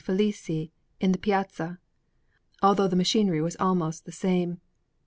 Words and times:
Felice 0.03 0.49
in 0.99 1.13
Piazza, 1.21 1.77
although 2.59 2.87
the 2.87 2.95
machinery 2.95 3.39
was 3.39 3.55
almost 3.59 4.03
the 4.05 4.11
same. 4.11 4.59